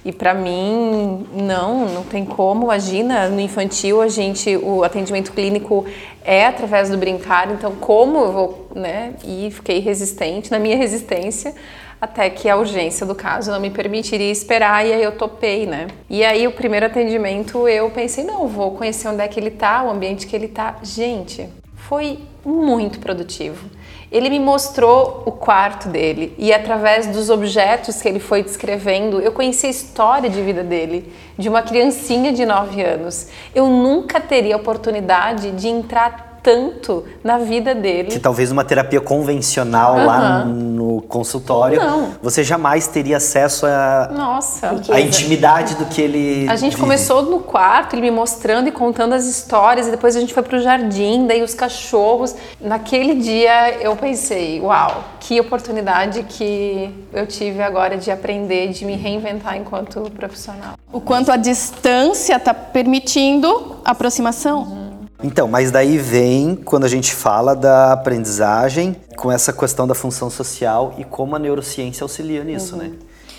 [0.04, 2.64] E para mim, não, não tem como.
[2.64, 5.84] Imagina, no infantil, a gente, o atendimento clínico
[6.24, 7.50] é através do brincar.
[7.50, 9.14] Então, como eu vou, né?
[9.24, 11.54] E fiquei resistente, na minha resistência,
[12.00, 15.88] até que a urgência do caso não me permitiria esperar e aí eu topei, né?
[16.08, 19.82] E aí o primeiro atendimento eu pensei, não, vou conhecer onde é que ele tá,
[19.82, 20.76] o ambiente que ele tá.
[20.82, 23.68] Gente, foi muito produtivo.
[24.10, 29.32] Ele me mostrou o quarto dele e através dos objetos que ele foi descrevendo, eu
[29.32, 33.28] conheci a história de vida dele, de uma criancinha de 9 anos.
[33.54, 38.08] Eu nunca teria a oportunidade de entrar tanto na vida dele.
[38.08, 40.44] Que talvez uma terapia convencional lá Aham.
[40.46, 42.12] no consultório, Não.
[42.22, 44.80] você jamais teria acesso a, Nossa.
[44.90, 46.80] a intimidade do que ele A gente vive.
[46.80, 50.42] começou no quarto, ele me mostrando e contando as histórias, e depois a gente foi
[50.42, 52.34] pro jardim, daí os cachorros.
[52.58, 58.94] Naquele dia eu pensei, uau, que oportunidade que eu tive agora de aprender, de me
[58.96, 60.74] reinventar enquanto profissional.
[60.90, 64.87] O quanto a distância está permitindo aproximação.
[65.22, 70.30] Então, mas daí vem quando a gente fala da aprendizagem com essa questão da função
[70.30, 72.92] social e como a neurociência auxilia nisso, né?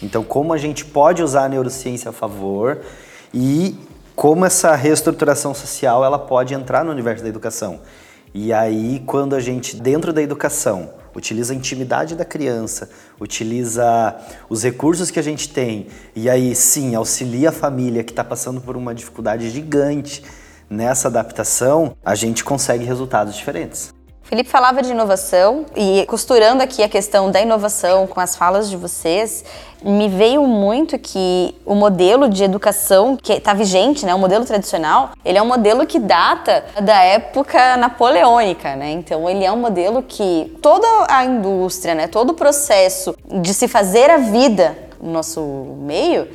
[0.03, 2.81] Então, como a gente pode usar a neurociência a favor
[3.33, 3.77] e
[4.13, 7.79] como essa reestruturação social ela pode entrar no universo da educação.
[8.33, 14.17] E aí, quando a gente, dentro da educação, utiliza a intimidade da criança, utiliza
[14.49, 18.59] os recursos que a gente tem, e aí sim auxilia a família que está passando
[18.59, 20.21] por uma dificuldade gigante
[20.69, 23.93] nessa adaptação, a gente consegue resultados diferentes.
[24.29, 28.77] Felipe falava de inovação e costurando aqui a questão da inovação com as falas de
[28.77, 29.43] vocês,
[29.83, 35.13] me veio muito que o modelo de educação que está vigente, né, o modelo tradicional,
[35.25, 38.91] ele é um modelo que data da época napoleônica, né?
[38.91, 43.67] Então ele é um modelo que toda a indústria, né, todo o processo de se
[43.67, 45.41] fazer a vida no nosso
[45.79, 46.27] meio,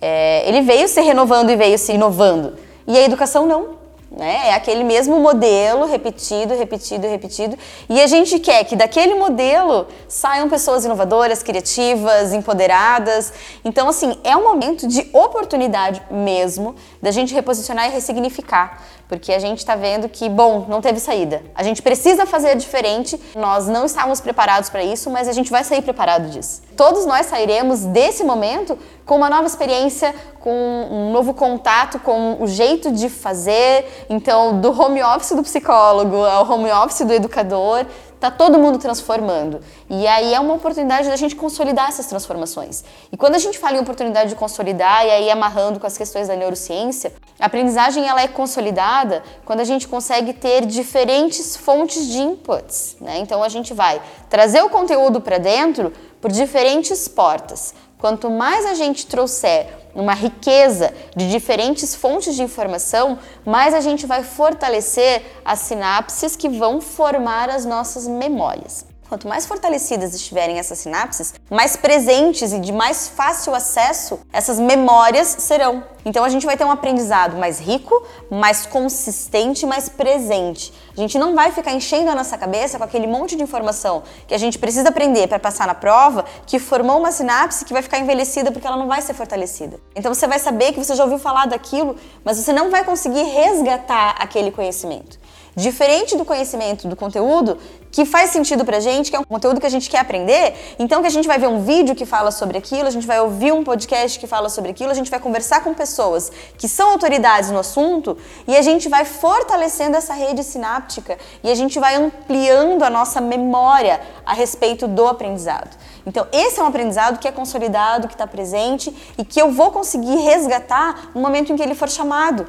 [0.00, 2.65] é, ele veio se renovando e veio se inovando.
[2.86, 3.86] E a educação não.
[4.10, 4.50] Né?
[4.50, 7.58] É aquele mesmo modelo repetido, repetido, repetido.
[7.88, 13.32] E a gente quer que daquele modelo saiam pessoas inovadoras, criativas, empoderadas.
[13.64, 18.82] Então, assim, é um momento de oportunidade mesmo da gente reposicionar e ressignificar.
[19.08, 21.40] Porque a gente está vendo que, bom, não teve saída.
[21.54, 23.16] A gente precisa fazer diferente.
[23.36, 26.62] Nós não estávamos preparados para isso, mas a gente vai sair preparado disso.
[26.76, 32.48] Todos nós sairemos desse momento com uma nova experiência, com um novo contato, com o
[32.48, 33.86] jeito de fazer.
[34.10, 37.86] Então, do home office do psicólogo ao home office do educador,
[38.18, 39.60] tá todo mundo transformando.
[39.88, 42.84] E aí é uma oportunidade da gente consolidar essas transformações.
[43.12, 46.28] E quando a gente fala em oportunidade de consolidar, e aí amarrando com as questões
[46.28, 52.18] da neurociência, a aprendizagem ela é consolidada quando a gente consegue ter diferentes fontes de
[52.18, 52.96] inputs.
[53.00, 53.18] Né?
[53.18, 57.74] Então a gente vai trazer o conteúdo para dentro por diferentes portas.
[57.98, 64.06] Quanto mais a gente trouxer uma riqueza de diferentes fontes de informação, mais a gente
[64.06, 68.95] vai fortalecer as sinapses que vão formar as nossas memórias.
[69.08, 75.28] Quanto mais fortalecidas estiverem essas sinapses, mais presentes e de mais fácil acesso essas memórias
[75.38, 75.84] serão.
[76.04, 80.72] Então a gente vai ter um aprendizado mais rico, mais consistente, mais presente.
[80.96, 84.34] A gente não vai ficar enchendo a nossa cabeça com aquele monte de informação que
[84.34, 88.00] a gente precisa aprender para passar na prova, que formou uma sinapse que vai ficar
[88.00, 89.78] envelhecida porque ela não vai ser fortalecida.
[89.94, 93.22] Então você vai saber que você já ouviu falar daquilo, mas você não vai conseguir
[93.22, 95.18] resgatar aquele conhecimento.
[95.56, 97.56] Diferente do conhecimento do conteúdo
[97.96, 101.00] que faz sentido pra gente, que é um conteúdo que a gente quer aprender, então
[101.00, 103.52] que a gente vai ver um vídeo que fala sobre aquilo, a gente vai ouvir
[103.52, 107.50] um podcast que fala sobre aquilo, a gente vai conversar com pessoas que são autoridades
[107.50, 112.82] no assunto e a gente vai fortalecendo essa rede sináptica e a gente vai ampliando
[112.82, 115.74] a nossa memória a respeito do aprendizado.
[116.04, 119.70] Então, esse é um aprendizado que é consolidado, que está presente e que eu vou
[119.72, 122.46] conseguir resgatar no momento em que ele for chamado.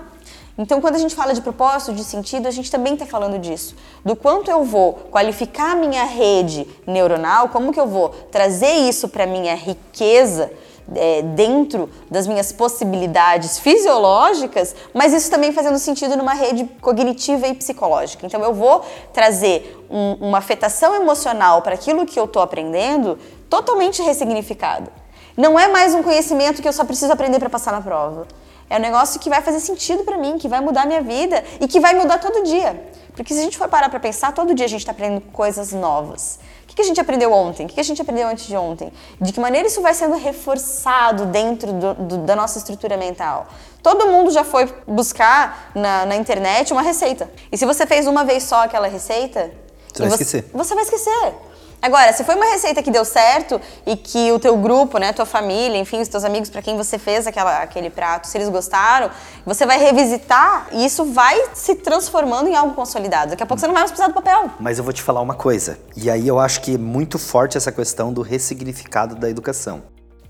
[0.57, 3.75] Então, quando a gente fala de propósito, de sentido, a gente também está falando disso.
[4.03, 9.07] Do quanto eu vou qualificar a minha rede neuronal, como que eu vou trazer isso
[9.07, 10.51] para a minha riqueza
[10.95, 17.53] é, dentro das minhas possibilidades fisiológicas, mas isso também fazendo sentido numa rede cognitiva e
[17.53, 18.25] psicológica.
[18.25, 24.01] Então, eu vou trazer um, uma afetação emocional para aquilo que eu estou aprendendo totalmente
[24.01, 24.91] ressignificada.
[25.37, 28.25] Não é mais um conhecimento que eu só preciso aprender para passar na prova.
[28.69, 31.67] É um negócio que vai fazer sentido para mim, que vai mudar minha vida e
[31.67, 32.81] que vai mudar todo dia.
[33.15, 35.71] Porque se a gente for parar para pensar, todo dia a gente está aprendendo coisas
[35.71, 36.39] novas.
[36.63, 37.65] O que a gente aprendeu ontem?
[37.65, 38.93] O que a gente aprendeu antes de ontem?
[39.19, 43.47] De que maneira isso vai sendo reforçado dentro do, do, da nossa estrutura mental?
[43.81, 47.31] Todo mundo já foi buscar na, na, internet uma receita.
[47.51, 49.49] E se você fez uma vez só aquela receita,
[49.91, 50.51] você vai você, esquecer.
[50.53, 51.33] Você vai esquecer.
[51.79, 55.25] Agora, se foi uma receita que deu certo e que o teu grupo, né, tua
[55.27, 59.11] família, enfim, os teus amigos para quem você fez aquela, aquele prato, se eles gostaram,
[59.45, 63.29] você vai revisitar e isso vai se transformando em algo consolidado.
[63.31, 64.49] Daqui a pouco você não vai mais precisar do papel.
[64.59, 67.57] Mas eu vou te falar uma coisa, e aí eu acho que é muito forte
[67.57, 69.83] essa questão do ressignificado da educação.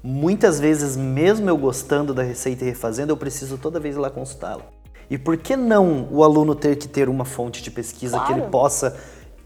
[0.03, 4.09] Muitas vezes, mesmo eu gostando da receita e refazendo, eu preciso toda vez ir lá
[4.09, 4.63] consultá-la.
[5.09, 8.33] E por que não o aluno ter que ter uma fonte de pesquisa Claro.
[8.33, 8.95] que ele possa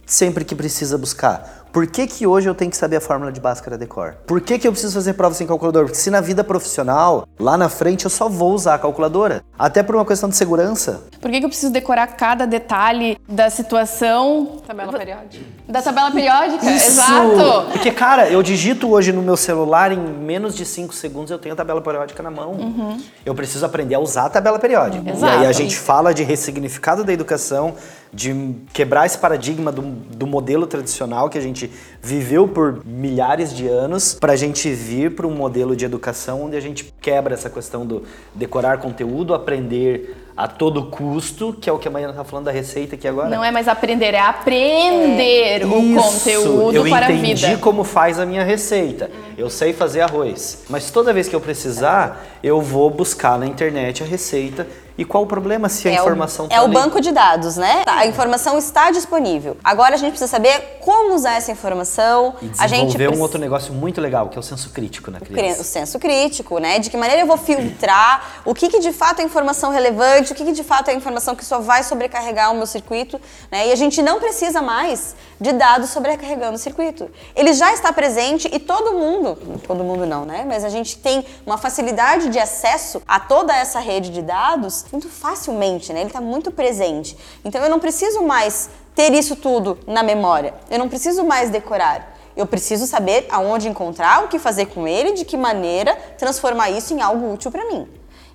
[0.05, 1.61] sempre que precisa buscar?
[1.71, 4.17] Por que, que hoje eu tenho que saber a fórmula de Bhaskara decor?
[4.27, 5.85] Por que, que eu preciso fazer prova sem calculadora?
[5.85, 9.41] Porque se na vida profissional, lá na frente, eu só vou usar a calculadora.
[9.57, 11.01] Até por uma questão de segurança.
[11.21, 15.45] Por que, que eu preciso decorar cada detalhe da situação Tabela periódica.
[15.65, 16.69] da tabela periódica?
[16.69, 16.87] Isso!
[16.87, 17.71] Exato!
[17.71, 21.53] Porque, cara, eu digito hoje no meu celular, em menos de 5 segundos eu tenho
[21.53, 22.97] a tabela periódica na mão.
[23.25, 25.09] Eu preciso aprender a usar a tabela periódica.
[25.09, 25.39] E Exato.
[25.39, 27.75] aí a gente fala de ressignificado da educação,
[28.13, 31.71] de quebrar esse paradigma do, do modelo tradicional que a gente
[32.01, 36.59] viveu por milhares de anos, pra gente vir para um modelo de educação onde a
[36.59, 38.03] gente quebra essa questão do
[38.35, 42.51] decorar conteúdo, aprender a todo custo, que é o que a Mariana tá falando da
[42.51, 43.29] receita aqui agora.
[43.29, 47.57] Não é mais aprender, é aprender o Isso, conteúdo eu para a entendi vida.
[47.59, 49.09] como faz a minha receita.
[49.37, 50.63] Eu sei fazer arroz.
[50.69, 54.67] Mas toda vez que eu precisar, eu vou buscar na internet a receita.
[55.01, 56.73] E qual o problema se a é informação o, tá é o ali?
[56.75, 57.83] banco de dados, né?
[57.87, 59.57] A informação está disponível.
[59.63, 62.35] Agora a gente precisa saber como usar essa informação.
[62.39, 65.09] E a gente desenvolver um precisa- outro negócio muito legal, que é o senso crítico
[65.09, 65.63] na o criança.
[65.63, 66.77] senso crítico, né?
[66.77, 70.35] De que maneira eu vou filtrar o que, que de fato é informação relevante, o
[70.35, 73.19] que, que de fato é informação que só vai sobrecarregar o meu circuito,
[73.51, 73.67] né?
[73.69, 77.09] E a gente não precisa mais de dados sobrecarregando o circuito.
[77.35, 79.35] Ele já está presente e todo mundo,
[79.67, 80.45] todo mundo não, né?
[80.47, 85.09] Mas a gente tem uma facilidade de acesso a toda essa rede de dados muito
[85.09, 86.01] facilmente, né?
[86.01, 87.17] Ele está muito presente.
[87.43, 90.53] Então eu não preciso mais ter isso tudo na memória.
[90.69, 92.17] Eu não preciso mais decorar.
[92.35, 96.93] Eu preciso saber aonde encontrar, o que fazer com ele, de que maneira transformar isso
[96.93, 97.87] em algo útil para mim.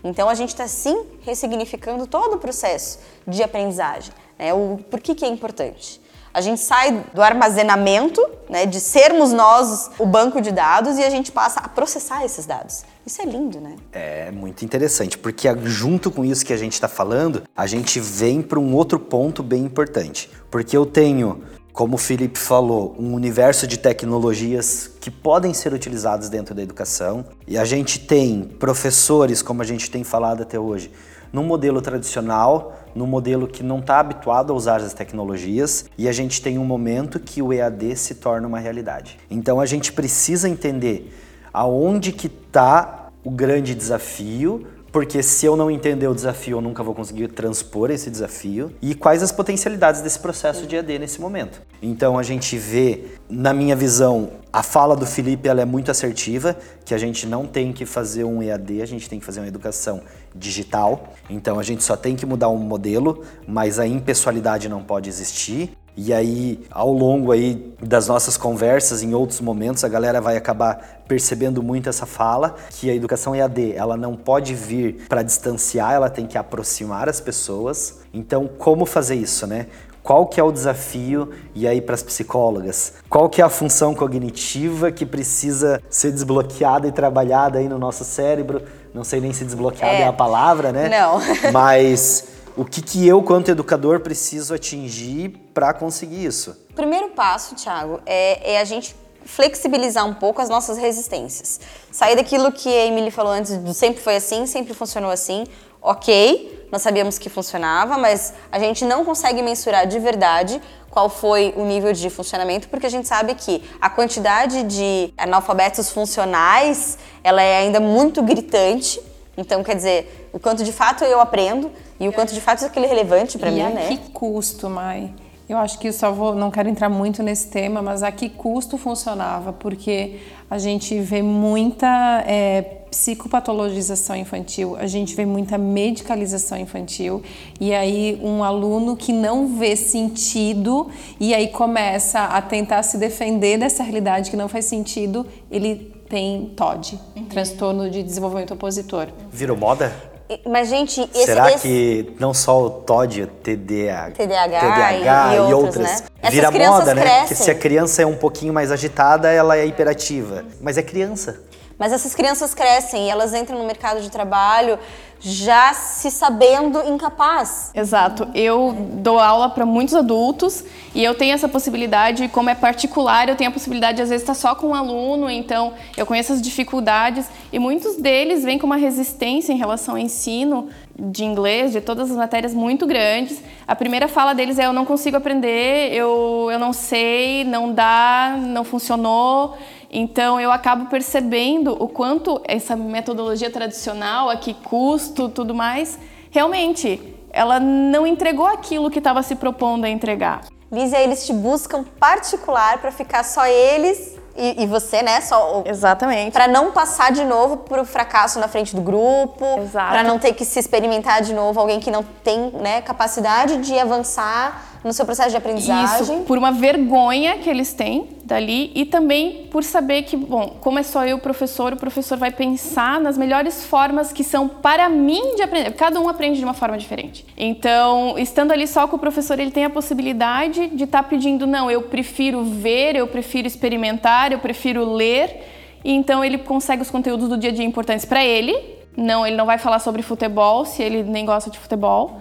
[0.05, 4.13] Então a gente está sim ressignificando todo o processo de aprendizagem.
[4.39, 4.53] Né?
[4.53, 6.01] O por que, que é importante?
[6.37, 11.09] A gente sai do armazenamento, né, de sermos nós o banco de dados e a
[11.09, 12.85] gente passa a processar esses dados.
[13.07, 13.77] Isso é lindo, né?
[13.91, 18.43] É muito interessante, porque junto com isso que a gente está falando, a gente vem
[18.43, 20.29] para um outro ponto bem importante.
[20.51, 26.29] Porque eu tenho, como o Felipe falou, um universo de tecnologias que podem ser utilizadas
[26.29, 27.25] dentro da educação.
[27.47, 30.93] E a gente tem professores, como a gente tem falado até hoje,
[31.33, 36.13] num modelo tradicional, num modelo que não está habituado a usar as tecnologias, e a
[36.13, 39.19] gente tem um momento que o EAD se torna uma realidade.
[39.31, 41.13] Então a gente precisa entender
[41.53, 46.83] aonde que está o grande desafio, porque se eu não entender o desafio, eu nunca
[46.83, 51.61] vou conseguir transpor esse desafio, e quais as potencialidades desse processo de EAD nesse momento.
[51.83, 56.57] Então a gente vê, na minha visão, a fala do Felipe ela é muito assertiva,
[56.83, 59.49] que a gente não tem que fazer um EAD, a gente tem que fazer uma
[59.49, 60.01] educação
[60.35, 61.13] digital.
[61.29, 65.77] Então a gente só tem que mudar um modelo, mas a impessoalidade não pode existir.
[65.97, 71.01] E aí, ao longo aí das nossas conversas, em outros momentos, a galera vai acabar
[71.09, 76.11] percebendo muito essa fala, que a educação EAD, ela não pode vir para distanciar, ela
[76.11, 78.01] tem que aproximar as pessoas.
[78.13, 79.67] Então, como fazer isso, né?
[80.03, 82.93] Qual que é o desafio e aí para as psicólogas?
[83.09, 88.05] Qual que é a função cognitiva que precisa ser desbloqueada e trabalhada aí no nosso
[88.05, 88.63] cérebro?
[88.95, 90.89] Não sei nem se desbloqueada é, é a palavra, né?
[90.89, 91.21] Não.
[91.51, 96.57] Mas o que, que eu, quanto educador, preciso atingir para conseguir isso?
[96.71, 101.61] O primeiro passo, Thiago, é, é, a gente flexibilizar um pouco as nossas resistências.
[101.91, 105.45] Sair daquilo que a Emily falou antes, sempre foi assim, sempre funcionou assim.
[105.83, 111.53] Ok, nós sabíamos que funcionava, mas a gente não consegue mensurar de verdade qual foi
[111.57, 117.43] o nível de funcionamento, porque a gente sabe que a quantidade de analfabetos funcionais ela
[117.43, 118.99] é ainda muito gritante.
[119.37, 122.71] Então, quer dizer, o quanto de fato eu aprendo e o quanto de fato isso
[122.79, 123.89] é relevante para mim, a né?
[123.89, 125.11] que custo, Mai?
[125.49, 128.77] Eu acho que só vou, não quero entrar muito nesse tema, mas a que custo
[128.77, 129.51] funcionava?
[129.51, 130.19] Porque
[130.51, 137.23] a gente vê muita é, psicopatologização infantil, a gente vê muita medicalização infantil,
[137.59, 143.57] e aí um aluno que não vê sentido e aí começa a tentar se defender
[143.57, 147.25] dessa realidade que não faz sentido, ele tem TOD, uhum.
[147.25, 149.09] transtorno de desenvolvimento opositor.
[149.31, 150.16] Virou moda?
[150.45, 151.63] Mas, gente, esse, Será esse...
[151.63, 156.31] que não só o TOD, o TDAH, TDAH, TDAH e, e, outras, né?
[156.31, 157.03] vira moda, né?
[157.03, 157.21] Crescem.
[157.21, 160.45] Porque se a criança é um pouquinho mais agitada, ela é hiperativa.
[160.61, 161.41] Mas é criança.
[161.79, 164.79] Mas essas crianças crescem e elas entram no mercado de trabalho
[165.19, 167.71] já se sabendo incapaz.
[167.75, 168.29] Exato.
[168.35, 173.37] Eu dou aula para muitos adultos e eu tenho essa possibilidade, como é particular, eu
[173.37, 176.43] tenho a possibilidade de às vezes estar só com um aluno, então eu conheço as
[176.43, 181.81] dificuldades e muitos deles vêm com uma resistência em relação ao ensino de inglês, de
[181.81, 183.43] todas as matérias muito grandes.
[183.67, 188.37] A primeira fala deles é eu não consigo aprender, eu, eu não sei, não dá,
[188.39, 189.57] não funcionou.
[189.91, 195.99] Então eu acabo percebendo o quanto essa metodologia tradicional, aqui custo, tudo mais,
[196.31, 200.41] realmente ela não entregou aquilo que estava se propondo a entregar.
[200.73, 205.21] Lízia, eles te buscam particular para ficar só eles e, e, você, né?
[205.21, 206.33] Só Exatamente.
[206.33, 210.45] Para não passar de novo pro fracasso na frente do grupo, para não ter que
[210.45, 215.31] se experimentar de novo alguém que não tem, né, capacidade de avançar no seu processo
[215.31, 216.03] de aprendizagem.
[216.03, 220.79] Isso, por uma vergonha que eles têm dali e também por saber que, bom, como
[220.79, 225.37] é só eu professor, o professor vai pensar nas melhores formas que são para mim
[225.37, 225.71] de aprender.
[225.73, 227.25] Cada um aprende de uma forma diferente.
[227.37, 231.47] Então, estando ali só com o professor, ele tem a possibilidade de estar tá pedindo,
[231.47, 235.45] não, eu prefiro ver, eu prefiro experimentar, eu prefiro ler.
[235.85, 238.57] E então ele consegue os conteúdos do dia a dia importantes para ele.
[238.97, 242.21] Não, ele não vai falar sobre futebol se ele nem gosta de futebol.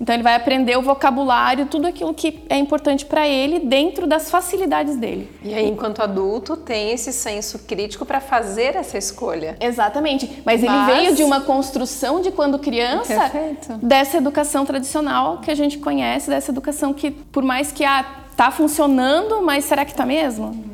[0.00, 4.30] Então ele vai aprender o vocabulário, tudo aquilo que é importante para ele dentro das
[4.30, 5.30] facilidades dele.
[5.42, 9.56] E aí, enquanto adulto, tem esse senso crítico para fazer essa escolha.
[9.60, 10.42] Exatamente.
[10.44, 13.74] Mas, Mas, ele veio de uma construção de quando criança Perfeito.
[13.82, 18.04] dessa educação tradicional que a gente conhece, dessa educação que, por mais que ah,
[18.36, 20.64] tá funcionando, mas será que tá mesmo?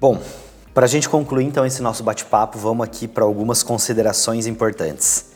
[0.00, 0.18] Bom,
[0.72, 5.26] para a gente concluir então esse nosso bate-papo, vamos aqui para algumas considerações importantes.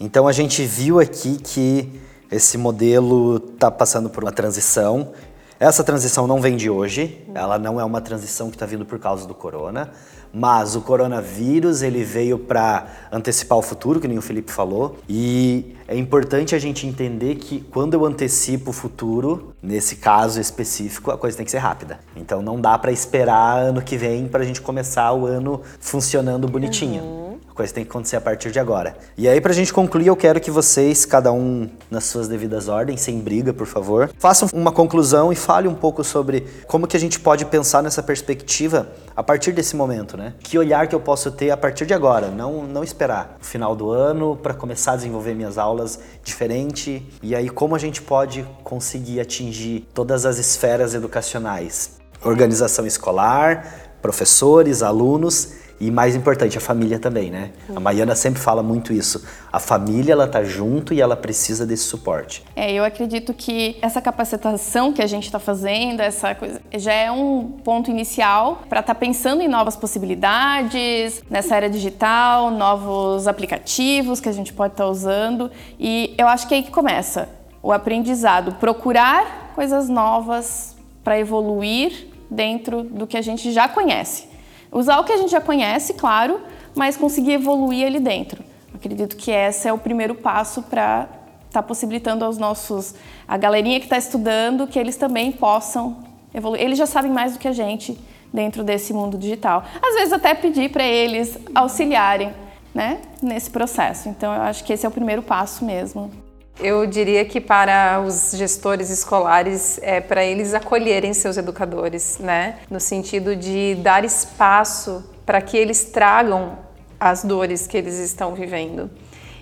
[0.00, 5.12] Então a gente viu aqui que esse modelo está passando por uma transição.
[5.58, 8.98] Essa transição não vem de hoje, ela não é uma transição que está vindo por
[8.98, 9.90] causa do corona,
[10.32, 15.76] mas o coronavírus ele veio para antecipar o futuro, que nem o Felipe falou, e
[15.86, 21.18] é importante a gente entender que quando eu antecipo o futuro, nesse caso específico, a
[21.18, 22.00] coisa tem que ser rápida.
[22.16, 26.48] Então não dá para esperar ano que vem para a gente começar o ano funcionando
[26.48, 27.02] bonitinho.
[27.02, 27.29] Uhum
[27.60, 28.96] coisa tem que acontecer a partir de agora.
[29.18, 33.02] E aí, pra gente concluir, eu quero que vocês, cada um nas suas devidas ordens,
[33.02, 37.00] sem briga, por favor, façam uma conclusão e fale um pouco sobre como que a
[37.00, 40.32] gente pode pensar nessa perspectiva a partir desse momento, né?
[40.40, 43.76] Que olhar que eu posso ter a partir de agora, não, não esperar o final
[43.76, 47.06] do ano para começar a desenvolver minhas aulas diferente.
[47.22, 51.98] E aí, como a gente pode conseguir atingir todas as esferas educacionais?
[52.24, 57.52] Organização escolar, professores, alunos e mais importante, a família também, né?
[57.74, 59.24] A Maiana sempre fala muito isso.
[59.50, 62.44] A família, ela tá junto e ela precisa desse suporte.
[62.54, 67.10] É, eu acredito que essa capacitação que a gente está fazendo, essa coisa, já é
[67.10, 74.20] um ponto inicial para estar tá pensando em novas possibilidades, nessa era digital, novos aplicativos
[74.20, 75.50] que a gente pode estar tá usando.
[75.78, 77.26] E eu acho que é aí que começa
[77.62, 84.29] o aprendizado, procurar coisas novas para evoluir dentro do que a gente já conhece.
[84.72, 86.40] Usar o que a gente já conhece, claro,
[86.74, 88.44] mas conseguir evoluir ali dentro.
[88.74, 91.08] Acredito que esse é o primeiro passo para
[91.50, 92.94] está possibilitando aos nossos,
[93.26, 95.96] a galerinha que está estudando, que eles também possam
[96.32, 96.62] evoluir.
[96.62, 97.98] Eles já sabem mais do que a gente
[98.32, 99.64] dentro desse mundo digital.
[99.82, 102.32] Às vezes até pedir para eles auxiliarem
[102.72, 104.08] né, nesse processo.
[104.08, 106.29] Então eu acho que esse é o primeiro passo mesmo.
[106.62, 112.58] Eu diria que para os gestores escolares é para eles acolherem seus educadores, né?
[112.68, 116.58] No sentido de dar espaço para que eles tragam
[116.98, 118.90] as dores que eles estão vivendo.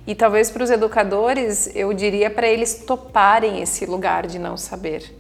[0.06, 5.12] E talvez para os educadores, eu diria para eles toparem esse lugar de não saber,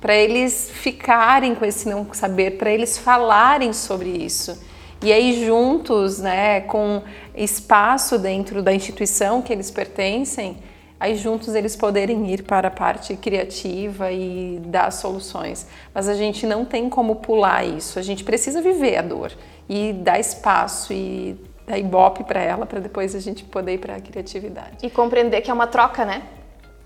[0.00, 4.60] para eles ficarem com esse não saber, para eles falarem sobre isso.
[5.00, 7.00] E aí juntos, né, com
[7.36, 10.56] espaço dentro da instituição que eles pertencem,
[11.04, 15.66] aí juntos eles poderem ir para a parte criativa e dar soluções.
[15.92, 19.32] Mas a gente não tem como pular isso, a gente precisa viver a dor
[19.68, 21.36] e dar espaço e
[21.66, 24.78] dar ibope para ela, para depois a gente poder ir para a criatividade.
[24.82, 26.22] E compreender que é uma troca, né?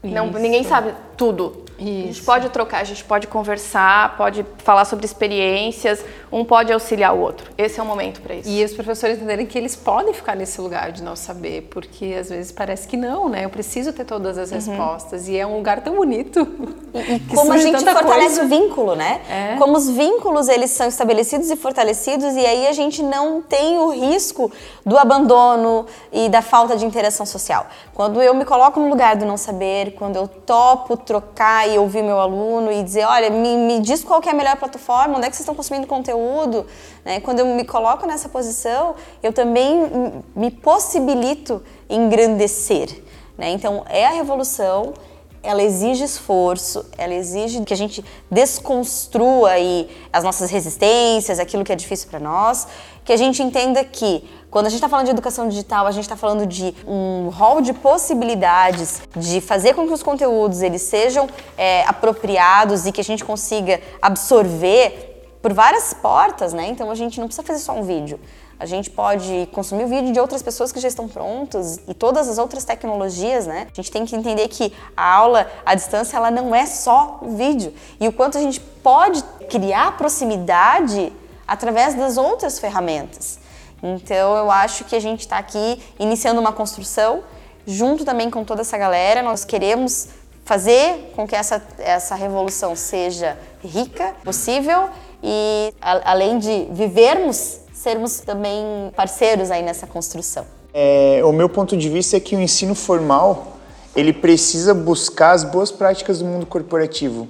[0.02, 1.64] Não, ninguém sabe tudo.
[1.78, 1.90] Isso.
[1.90, 7.14] A gente pode trocar, a gente pode conversar, pode falar sobre experiências, um pode auxiliar
[7.14, 7.50] o outro.
[7.56, 8.48] Esse é o momento para isso.
[8.48, 12.30] E os professores entenderem que eles podem ficar nesse lugar de não saber, porque às
[12.30, 13.44] vezes parece que não, né?
[13.44, 14.56] Eu preciso ter todas as uhum.
[14.56, 16.46] respostas e é um lugar tão bonito.
[16.92, 18.42] E, e como a gente fortalece coisa.
[18.42, 19.20] o vínculo, né?
[19.30, 19.56] É.
[19.58, 23.90] Como os vínculos eles são estabelecidos e fortalecidos e aí a gente não tem o
[23.90, 24.50] risco
[24.84, 27.66] do abandono e da falta de interação social.
[27.94, 32.02] Quando eu me coloco no lugar do não saber, quando eu topo trocar e ouvir
[32.02, 35.30] meu aluno e dizer, olha, me, me diz qual é a melhor plataforma, onde é
[35.30, 36.66] que vocês estão consumindo conteúdo.
[37.04, 37.20] Né?
[37.20, 43.02] Quando eu me coloco nessa posição, eu também me possibilito engrandecer.
[43.36, 43.50] Né?
[43.50, 44.94] Então, é a revolução,
[45.42, 51.72] ela exige esforço, ela exige que a gente desconstrua aí as nossas resistências, aquilo que
[51.72, 52.66] é difícil para nós,
[53.04, 56.04] que a gente entenda que quando a gente está falando de educação digital, a gente
[56.04, 61.28] está falando de um rol de possibilidades de fazer com que os conteúdos eles sejam
[61.56, 66.66] é, apropriados e que a gente consiga absorver por várias portas, né?
[66.68, 68.18] Então a gente não precisa fazer só um vídeo.
[68.58, 72.28] A gente pode consumir o vídeo de outras pessoas que já estão prontas e todas
[72.28, 73.68] as outras tecnologias, né?
[73.70, 77.36] A gente tem que entender que a aula à distância ela não é só o
[77.36, 81.12] vídeo e o quanto a gente pode criar proximidade
[81.46, 83.38] através das outras ferramentas.
[83.82, 87.22] Então eu acho que a gente está aqui iniciando uma construção
[87.66, 89.22] junto também com toda essa galera.
[89.22, 90.08] Nós queremos
[90.44, 94.88] fazer com que essa, essa revolução seja rica, possível
[95.22, 100.46] e a, além de vivermos, sermos também parceiros aí nessa construção.
[100.72, 103.58] É, o meu ponto de vista é que o ensino formal
[103.94, 107.28] ele precisa buscar as boas práticas do mundo corporativo.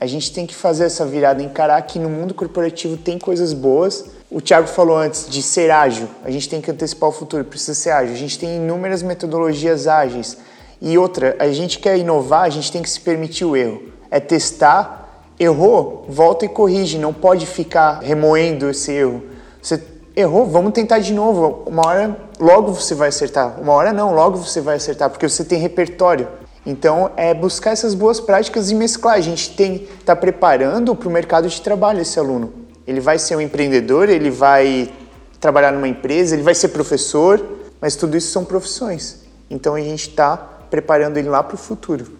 [0.00, 4.06] A gente tem que fazer essa virada, encarar que no mundo corporativo tem coisas boas,
[4.30, 6.08] o Thiago falou antes de ser ágil.
[6.24, 8.14] A gente tem que antecipar o futuro, precisa ser ágil.
[8.14, 10.36] A gente tem inúmeras metodologias ágeis.
[10.80, 13.82] E outra, a gente quer inovar, a gente tem que se permitir o erro.
[14.10, 16.98] É testar, errou, volta e corrige.
[16.98, 19.22] Não pode ficar remoendo esse erro.
[19.62, 19.80] Você
[20.14, 21.62] errou, vamos tentar de novo.
[21.64, 23.60] Uma hora, logo você vai acertar.
[23.60, 26.26] Uma hora não, logo você vai acertar, porque você tem repertório.
[26.66, 29.14] Então, é buscar essas boas práticas e mesclar.
[29.14, 32.65] A gente tem tá preparando para o mercado de trabalho esse aluno.
[32.86, 34.92] Ele vai ser um empreendedor, ele vai
[35.40, 37.44] trabalhar numa empresa, ele vai ser professor,
[37.80, 39.24] mas tudo isso são profissões.
[39.50, 42.18] Então a gente está preparando ele lá para o futuro.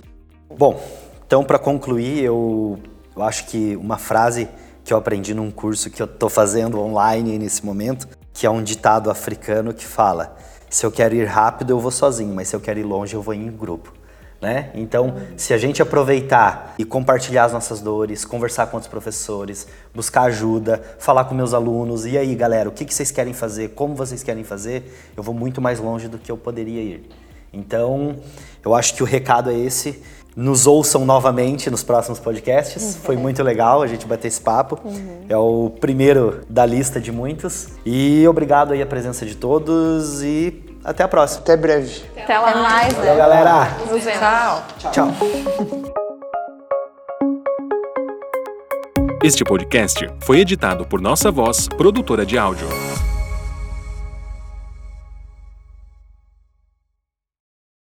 [0.56, 0.82] Bom,
[1.26, 2.78] então para concluir, eu,
[3.14, 4.48] eu acho que uma frase
[4.84, 8.62] que eu aprendi num curso que eu estou fazendo online nesse momento, que é um
[8.62, 10.36] ditado africano que fala:
[10.70, 13.22] se eu quero ir rápido eu vou sozinho, mas se eu quero ir longe eu
[13.22, 13.92] vou em grupo.
[14.47, 14.70] Né?
[14.74, 20.22] Então, se a gente aproveitar e compartilhar as nossas dores, conversar com outros professores, buscar
[20.22, 23.97] ajuda, falar com meus alunos, e aí, galera, o que, que vocês querem fazer, como
[23.97, 27.09] vocês querem fazer, eu vou muito mais longe do que eu poderia ir.
[27.53, 28.18] Então,
[28.64, 30.01] eu acho que o recado é esse.
[30.36, 32.80] Nos ouçam novamente nos próximos podcasts.
[32.80, 33.01] Uhum.
[33.01, 34.78] Foi muito legal a gente bater esse papo.
[34.84, 35.24] Uhum.
[35.28, 37.70] É o primeiro da lista de muitos.
[37.84, 41.41] E obrigado aí a presença de todos e até a próxima.
[41.41, 42.05] Até breve.
[42.16, 42.49] Até lá.
[42.51, 42.95] Até mais.
[42.95, 43.18] Valeu, né?
[43.18, 43.76] galera.
[43.91, 44.20] Nos vemos.
[44.20, 44.62] Tchau.
[44.78, 44.93] Tchau.
[44.93, 45.12] Tchau.
[49.22, 52.68] Este podcast foi editado por Nossa Voz, produtora de áudio.